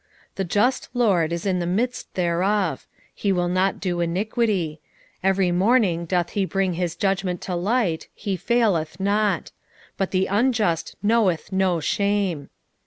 3:5 0.31 0.35
The 0.37 0.43
just 0.45 0.89
LORD 0.95 1.31
is 1.31 1.45
in 1.45 1.59
the 1.59 1.67
midst 1.67 2.11
thereof; 2.15 2.87
he 3.13 3.31
will 3.31 3.47
not 3.47 3.79
do 3.79 3.99
iniquity: 4.01 4.79
every 5.23 5.51
morning 5.51 6.05
doth 6.07 6.31
he 6.31 6.43
bring 6.43 6.73
his 6.73 6.95
judgment 6.95 7.39
to 7.41 7.53
light, 7.53 8.07
he 8.15 8.35
faileth 8.35 8.99
not; 8.99 9.51
but 9.97 10.09
the 10.09 10.25
unjust 10.25 10.95
knoweth 11.03 11.51
no 11.51 11.79
shame. 11.79 12.49